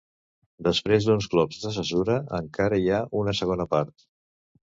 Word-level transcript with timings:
Després 0.67 1.07
d'uns 1.09 1.27
glops 1.33 1.59
de 1.65 1.73
cesura 1.75 2.17
encara 2.39 2.79
hi 2.85 2.89
ha 2.95 3.03
una 3.23 3.35
segona 3.43 3.67
part. 3.77 4.09